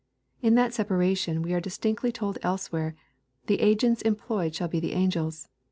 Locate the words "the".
3.45-3.61, 4.79-4.93